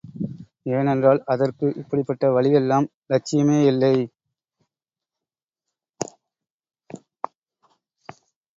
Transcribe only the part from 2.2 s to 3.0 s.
வழியெல்லாம்